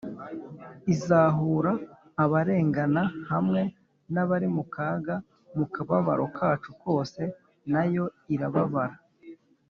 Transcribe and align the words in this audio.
izahura 0.93 1.71
abarengana 2.23 3.03
hamwe 3.31 3.61
n’abari 4.13 4.47
mu 4.55 4.63
kaga 4.73 5.15
mu 5.55 5.65
kababaro 5.73 6.25
kacu 6.37 6.71
kose 6.83 7.21
na 7.73 7.83
yo 7.93 8.05
irababara 8.35 8.95